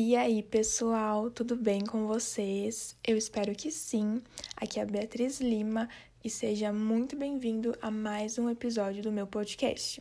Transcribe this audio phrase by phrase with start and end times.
[0.00, 2.94] E aí, pessoal, tudo bem com vocês?
[3.04, 4.22] Eu espero que sim.
[4.56, 5.88] Aqui é a Beatriz Lima
[6.24, 10.00] e seja muito bem-vindo a mais um episódio do meu podcast.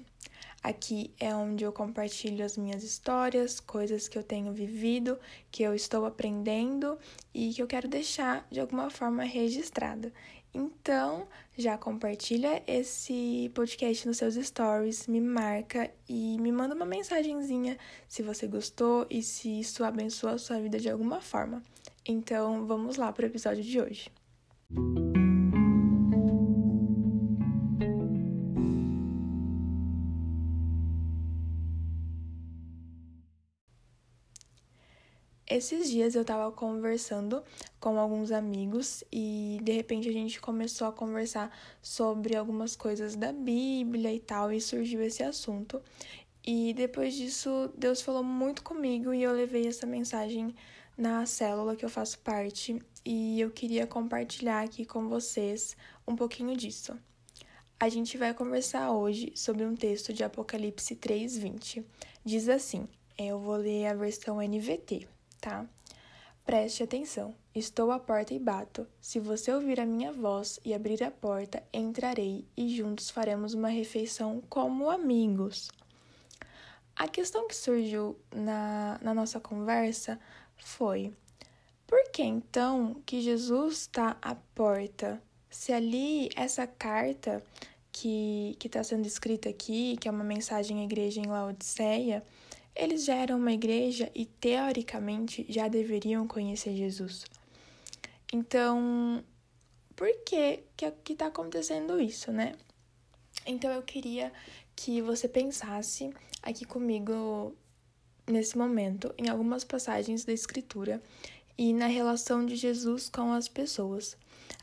[0.61, 5.17] Aqui é onde eu compartilho as minhas histórias, coisas que eu tenho vivido,
[5.49, 6.99] que eu estou aprendendo
[7.33, 10.13] e que eu quero deixar de alguma forma registrada.
[10.53, 11.27] Então,
[11.57, 17.77] já compartilha esse podcast nos seus stories, me marca e me manda uma mensagenzinha
[18.07, 21.61] se você gostou e se isso abençoa a sua vida de alguma forma.
[22.05, 24.11] Então, vamos lá para o episódio de hoje.
[35.49, 37.41] Esses dias eu tava conversando
[37.79, 43.31] com alguns amigos e de repente a gente começou a conversar sobre algumas coisas da
[43.31, 45.81] Bíblia e tal, e surgiu esse assunto.
[46.45, 50.53] E depois disso, Deus falou muito comigo e eu levei essa mensagem
[50.97, 56.57] na célula que eu faço parte e eu queria compartilhar aqui com vocês um pouquinho
[56.57, 56.93] disso.
[57.79, 61.85] A gente vai conversar hoje sobre um texto de Apocalipse 3:20.
[62.25, 62.85] Diz assim:
[63.17, 65.07] eu vou ler a versão NVT
[65.47, 65.65] tá?
[66.45, 67.33] Preste atenção.
[67.55, 68.85] Estou à porta e bato.
[68.99, 73.69] Se você ouvir a minha voz e abrir a porta, entrarei e juntos faremos uma
[73.69, 75.69] refeição como amigos.
[76.95, 80.19] A questão que surgiu na, na nossa conversa
[80.57, 81.13] foi:
[81.85, 85.21] por que então que Jesus está à porta?
[85.49, 87.41] Se ali essa carta
[87.91, 92.23] que está sendo escrita aqui, que é uma mensagem à igreja em Laodiceia,
[92.77, 97.25] eles já eram uma igreja e, teoricamente, já deveriam conhecer Jesus.
[98.31, 99.23] Então,
[99.95, 100.63] por que
[101.03, 102.53] que está acontecendo isso, né?
[103.45, 104.31] Então, eu queria
[104.75, 107.55] que você pensasse aqui comigo
[108.27, 111.01] nesse momento em algumas passagens da Escritura
[111.57, 114.15] e na relação de Jesus com as pessoas.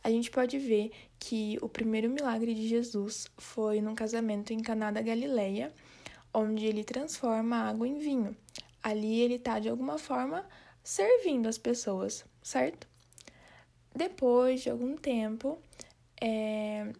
[0.02, 4.90] A gente pode ver que o primeiro milagre de Jesus foi num casamento em Caná
[4.90, 5.72] da Galileia,
[6.34, 8.36] onde ele transforma a água em vinho.
[8.82, 10.46] Ali ele está, de alguma forma,
[10.82, 12.86] servindo as pessoas, certo?
[13.94, 15.58] Depois de algum tempo,
[16.20, 16.92] é,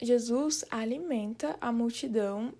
[0.00, 2.54] Jesus alimenta a multidão.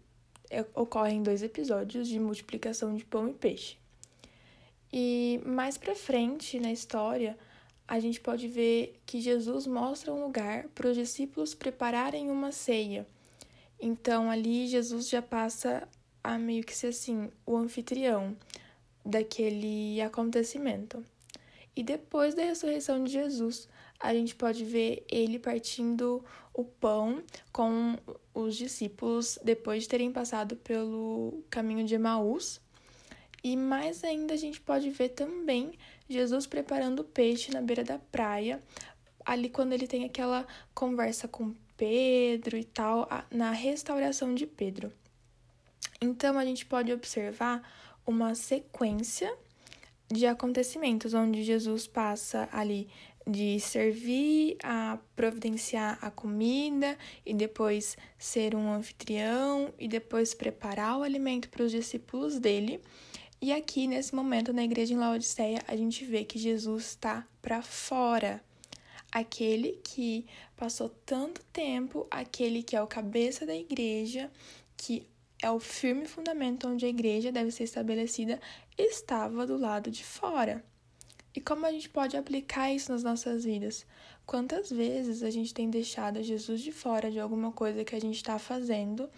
[0.48, 3.76] É, ocorrem dois episódios de multiplicação de pão e peixe.
[4.92, 7.36] E mais para frente na história,
[7.88, 13.06] a gente pode ver que Jesus mostra um lugar para os discípulos prepararem uma ceia.
[13.78, 15.86] Então ali Jesus já passa
[16.26, 18.36] a meio que ser assim, o anfitrião
[19.04, 21.04] daquele acontecimento.
[21.76, 23.68] E depois da ressurreição de Jesus,
[24.00, 27.22] a gente pode ver ele partindo o pão
[27.52, 27.96] com
[28.34, 32.60] os discípulos depois de terem passado pelo caminho de Emaús.
[33.44, 35.74] E mais ainda a gente pode ver também
[36.08, 38.60] Jesus preparando o peixe na beira da praia,
[39.24, 40.44] ali quando ele tem aquela
[40.74, 44.90] conversa com Pedro e tal, na restauração de Pedro.
[46.00, 47.62] Então, a gente pode observar
[48.06, 49.34] uma sequência
[50.08, 52.88] de acontecimentos onde Jesus passa ali
[53.26, 61.02] de servir a providenciar a comida e depois ser um anfitrião e depois preparar o
[61.02, 62.80] alimento para os discípulos dele.
[63.40, 67.60] E aqui nesse momento na igreja em Laodiceia, a gente vê que Jesus está para
[67.62, 68.40] fora.
[69.10, 74.30] Aquele que passou tanto tempo, aquele que é o cabeça da igreja,
[74.76, 75.06] que
[75.46, 78.40] é o firme fundamento onde a igreja deve ser estabelecida,
[78.76, 80.64] estava do lado de fora.
[81.32, 83.86] E como a gente pode aplicar isso nas nossas vidas?
[84.24, 88.16] Quantas vezes a gente tem deixado Jesus de fora de alguma coisa que a gente
[88.16, 89.08] está fazendo,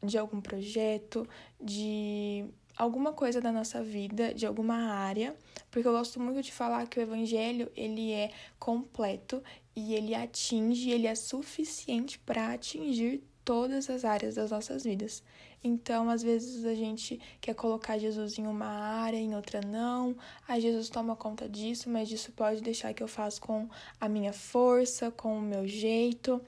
[0.00, 1.26] de algum projeto,
[1.60, 2.44] de
[2.76, 5.34] alguma coisa da nossa vida, de alguma área,
[5.72, 8.30] porque eu gosto muito de falar que o evangelho, ele é
[8.60, 9.42] completo
[9.74, 15.22] e ele atinge, ele é suficiente para atingir todas as áreas das nossas vidas.
[15.62, 20.16] Então, às vezes a gente quer colocar Jesus em uma área, em outra não.
[20.46, 23.68] Aí Jesus toma conta disso, mas isso pode deixar que eu faça com
[24.00, 26.40] a minha força, com o meu jeito.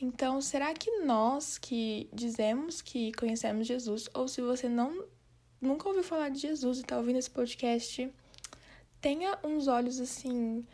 [0.00, 5.04] Então, será que nós que dizemos que conhecemos Jesus, ou se você não
[5.60, 8.08] nunca ouviu falar de Jesus e está ouvindo esse podcast,
[9.00, 10.64] tenha uns olhos assim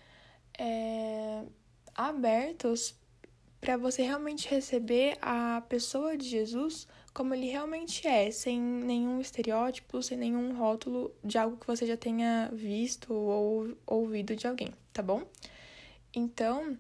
[0.59, 1.43] é,
[1.95, 2.95] abertos
[3.65, 10.03] para você realmente receber a pessoa de Jesus como ele realmente é, sem nenhum estereótipo,
[10.03, 15.01] sem nenhum rótulo de algo que você já tenha visto ou ouvido de alguém, tá
[15.01, 15.23] bom?
[16.13, 16.77] Então,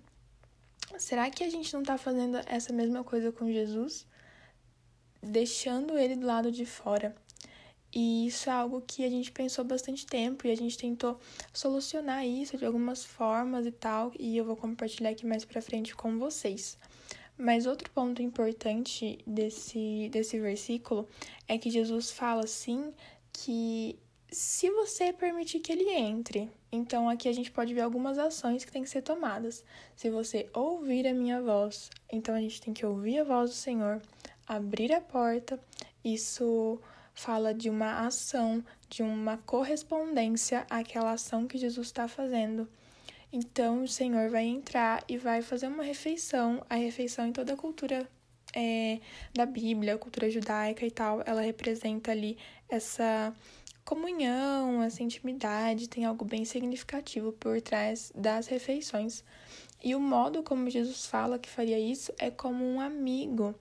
[0.98, 4.06] será que a gente não tá fazendo essa mesma coisa com Jesus?
[5.22, 7.16] Deixando ele do lado de fora.
[7.94, 11.20] E isso é algo que a gente pensou bastante tempo e a gente tentou
[11.52, 15.94] solucionar isso de algumas formas e tal, e eu vou compartilhar aqui mais para frente
[15.94, 16.76] com vocês.
[17.38, 21.08] Mas outro ponto importante desse, desse versículo
[21.46, 22.93] é que Jesus fala assim
[23.32, 23.96] que
[24.31, 28.73] se você permitir que ele entre, então aqui a gente pode ver algumas ações que
[28.73, 29.64] têm que ser tomadas.
[29.94, 33.56] Se você ouvir a minha voz, então a gente tem que ouvir a voz do
[33.56, 34.02] Senhor,
[34.49, 35.61] abrir a porta.
[36.05, 36.81] Isso
[37.14, 42.69] fala de uma ação, de uma correspondência àquela ação que Jesus está fazendo.
[43.32, 47.56] Então o Senhor vai entrar e vai fazer uma refeição, a refeição em toda a
[47.56, 48.08] cultura
[48.55, 49.00] é,
[49.32, 52.38] da Bíblia, cultura judaica e tal, ela representa ali
[52.69, 53.34] essa
[53.84, 59.25] comunhão, essa intimidade, tem algo bem significativo por trás das refeições.
[59.82, 63.55] E o modo como Jesus fala que faria isso é como um amigo.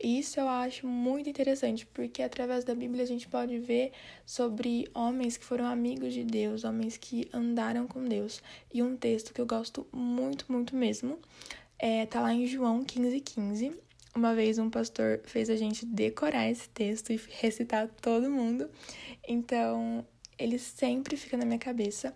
[0.00, 3.92] E isso eu acho muito interessante, porque através da Bíblia a gente pode ver
[4.24, 8.40] sobre homens que foram amigos de Deus, homens que andaram com Deus.
[8.72, 11.18] E um texto que eu gosto muito, muito mesmo,
[11.78, 13.72] é, tá lá em João 15, 15.
[14.14, 18.70] Uma vez um pastor fez a gente decorar esse texto e recitar todo mundo.
[19.26, 20.06] Então,
[20.38, 22.14] ele sempre fica na minha cabeça.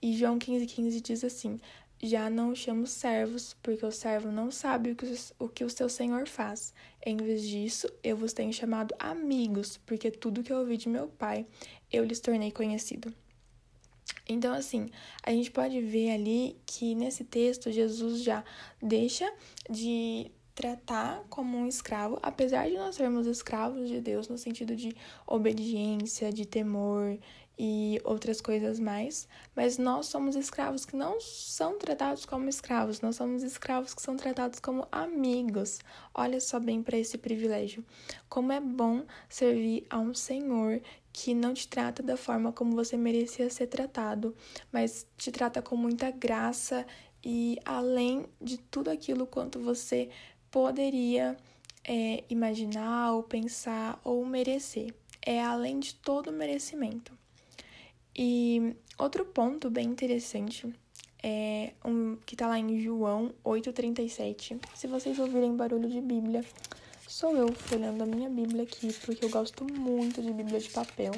[0.00, 1.58] E João 15, 15 diz assim:
[2.04, 5.06] já não os chamo servos, porque o servo não sabe o que,
[5.38, 6.74] o que o seu senhor faz.
[7.04, 11.08] Em vez disso, eu vos tenho chamado amigos, porque tudo que eu ouvi de meu
[11.08, 11.46] pai,
[11.92, 13.12] eu lhes tornei conhecido.
[14.28, 14.90] Então, assim,
[15.22, 18.44] a gente pode ver ali que nesse texto Jesus já
[18.82, 19.30] deixa
[19.68, 24.96] de tratar como um escravo, apesar de nós sermos escravos de Deus no sentido de
[25.26, 27.18] obediência, de temor
[27.58, 33.16] e outras coisas mais, mas nós somos escravos que não são tratados como escravos, nós
[33.16, 35.78] somos escravos que são tratados como amigos.
[36.12, 37.84] Olha só bem para esse privilégio.
[38.28, 40.80] Como é bom servir a um Senhor
[41.12, 44.34] que não te trata da forma como você merecia ser tratado,
[44.72, 46.84] mas te trata com muita graça
[47.24, 50.10] e além de tudo aquilo quanto você
[50.50, 51.36] poderia
[51.84, 54.92] é, imaginar ou pensar ou merecer.
[55.24, 57.16] É além de todo merecimento.
[58.16, 60.72] E outro ponto bem interessante
[61.22, 64.60] é um que tá lá em João 8:37.
[64.74, 66.44] Se vocês ouvirem barulho de Bíblia,
[67.08, 71.12] sou eu folhando a minha Bíblia aqui, porque eu gosto muito de Bíblia de papel.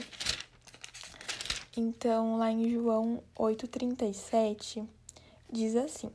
[1.77, 4.87] Então, lá em João 8:37
[5.53, 6.11] diz assim: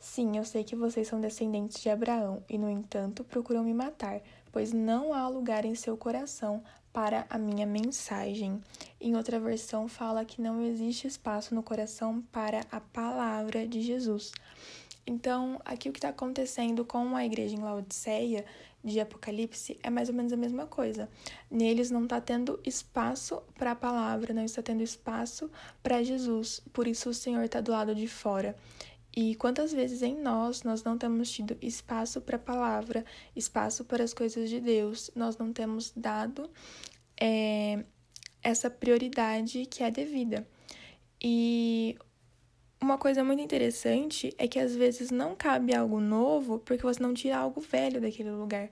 [0.00, 4.20] Sim, eu sei que vocês são descendentes de Abraão e, no entanto, procuram me matar,
[4.52, 6.62] pois não há lugar em seu coração
[6.92, 8.62] para a minha mensagem.
[9.00, 14.30] Em outra versão, fala que não existe espaço no coração para a palavra de Jesus.
[15.06, 18.44] Então, aqui o que está acontecendo com a igreja em Laodiceia
[18.84, 21.08] de Apocalipse é mais ou menos a mesma coisa.
[21.50, 25.50] Neles não está tendo espaço para a palavra, não está tendo espaço
[25.82, 26.62] para Jesus.
[26.72, 28.56] Por isso o Senhor está do lado de fora.
[29.14, 33.04] E quantas vezes em nós nós não temos tido espaço para a palavra,
[33.36, 36.48] espaço para as coisas de Deus, nós não temos dado
[37.20, 37.84] é,
[38.42, 40.46] essa prioridade que é devida.
[41.20, 41.96] E
[42.80, 47.14] uma coisa muito interessante é que às vezes não cabe algo novo porque você não
[47.14, 48.70] tira algo velho daquele lugar.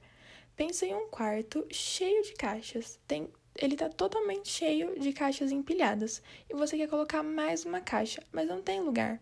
[0.56, 2.98] Pensa em um quarto cheio de caixas.
[3.06, 6.22] Tem, ele está totalmente cheio de caixas empilhadas.
[6.48, 9.20] E você quer colocar mais uma caixa, mas não tem lugar.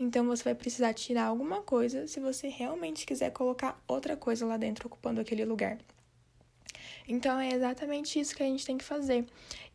[0.00, 4.56] Então você vai precisar tirar alguma coisa se você realmente quiser colocar outra coisa lá
[4.56, 5.76] dentro ocupando aquele lugar.
[7.06, 9.26] Então é exatamente isso que a gente tem que fazer.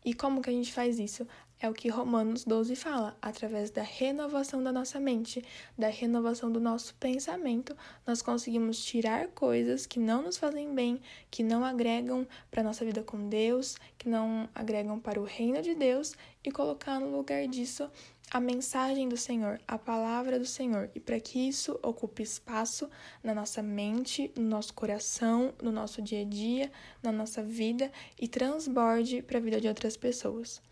[0.06, 1.26] E como que a gente faz isso?
[1.58, 5.42] É o que Romanos 12 fala, através da renovação da nossa mente,
[5.76, 11.42] da renovação do nosso pensamento, nós conseguimos tirar coisas que não nos fazem bem, que
[11.42, 15.74] não agregam para a nossa vida com Deus, que não agregam para o reino de
[15.74, 17.90] Deus e colocar no lugar disso
[18.30, 22.90] a mensagem do Senhor, a palavra do Senhor, e para que isso ocupe espaço
[23.22, 26.70] na nossa mente, no nosso coração, no nosso dia a dia,
[27.02, 30.62] na nossa vida e transborde para a vida de outras pessoas.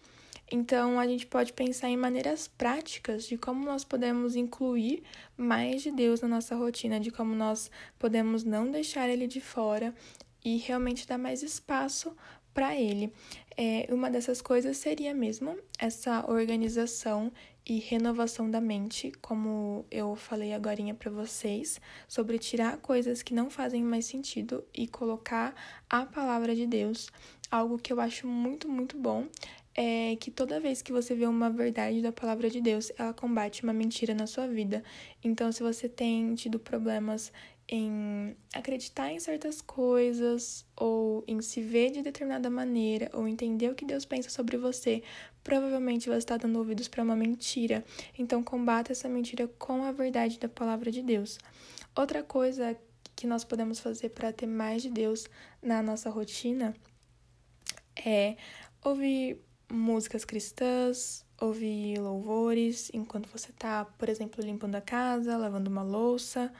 [0.50, 5.02] Então, a gente pode pensar em maneiras práticas de como nós podemos incluir
[5.36, 9.94] mais de Deus na nossa rotina, de como nós podemos não deixar ele de fora
[10.44, 12.14] e realmente dar mais espaço
[12.52, 13.12] para ele.
[13.56, 17.32] É, uma dessas coisas seria mesmo essa organização
[17.66, 23.48] e renovação da mente, como eu falei agora para vocês, sobre tirar coisas que não
[23.48, 25.54] fazem mais sentido e colocar
[25.88, 27.10] a palavra de Deus.
[27.50, 29.28] Algo que eu acho muito, muito bom
[29.74, 33.64] é que toda vez que você vê uma verdade da palavra de Deus, ela combate
[33.64, 34.84] uma mentira na sua vida.
[35.22, 37.32] Então, se você tem tido problemas
[37.68, 43.74] em acreditar em certas coisas, ou em se ver de determinada maneira, ou entender o
[43.74, 45.02] que Deus pensa sobre você,
[45.42, 47.84] provavelmente você está dando ouvidos para uma mentira.
[48.16, 51.38] Então, combata essa mentira com a verdade da palavra de Deus.
[51.96, 52.76] Outra coisa
[53.16, 55.26] que nós podemos fazer para ter mais de Deus
[55.62, 56.74] na nossa rotina
[57.96, 58.36] é
[58.82, 59.38] ouvir
[59.70, 66.52] músicas cristãs, ouvir louvores enquanto você está, por exemplo, limpando a casa, lavando uma louça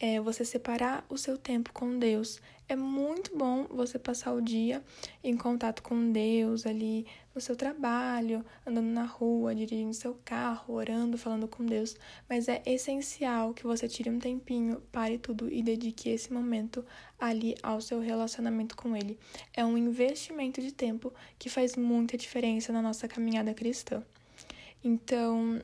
[0.00, 2.40] é você separar o seu tempo com Deus.
[2.68, 4.82] É muito bom você passar o dia
[5.24, 11.16] em contato com Deus ali no seu trabalho, andando na rua, dirigindo seu carro, orando,
[11.16, 11.96] falando com Deus,
[12.28, 16.84] mas é essencial que você tire um tempinho, pare tudo e dedique esse momento
[17.18, 19.18] ali ao seu relacionamento com Ele.
[19.54, 24.02] É um investimento de tempo que faz muita diferença na nossa caminhada cristã.
[24.84, 25.60] Então,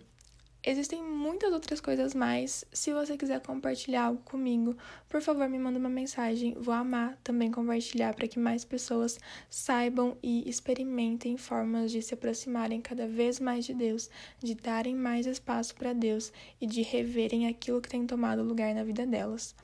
[0.66, 2.64] Existem muitas outras coisas mais.
[2.72, 4.74] Se você quiser compartilhar algo comigo,
[5.10, 6.54] por favor, me manda uma mensagem.
[6.58, 12.80] Vou amar também compartilhar para que mais pessoas saibam e experimentem formas de se aproximarem
[12.80, 14.08] cada vez mais de Deus,
[14.42, 18.84] de darem mais espaço para Deus e de reverem aquilo que tem tomado lugar na
[18.84, 19.54] vida delas.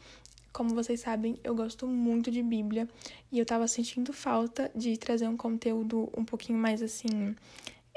[0.52, 2.86] Como vocês sabem, eu gosto muito de Bíblia
[3.32, 7.34] e eu tava sentindo falta de trazer um conteúdo um pouquinho mais assim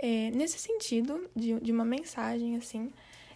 [0.02, 2.92] é, nesse sentido, de, de uma mensagem assim,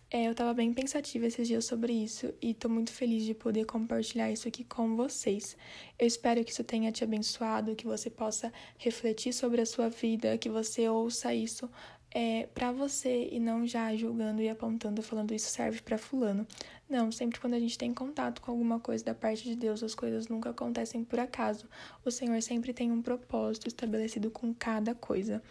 [0.09, 3.65] é, eu estava bem pensativa esses dias sobre isso e estou muito feliz de poder
[3.65, 5.57] compartilhar isso aqui com vocês.
[5.99, 10.37] Eu espero que isso tenha te abençoado, que você possa refletir sobre a sua vida,
[10.37, 11.69] que você ouça isso
[12.09, 16.47] é, para você e não já julgando e apontando, falando isso serve para fulano.
[16.89, 19.93] Não, sempre quando a gente tem contato com alguma coisa da parte de Deus, as
[19.93, 21.67] coisas nunca acontecem por acaso.
[22.05, 25.43] O Senhor sempre tem um propósito estabelecido com cada coisa.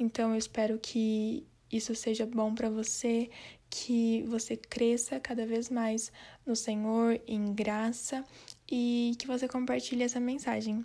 [0.00, 3.30] Então eu espero que isso seja bom para você,
[3.68, 6.10] que você cresça cada vez mais
[6.44, 8.24] no Senhor, em graça
[8.68, 10.84] e que você compartilhe essa mensagem.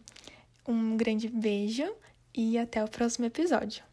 [0.67, 1.91] Um grande beijo
[2.35, 3.83] e até o próximo episódio.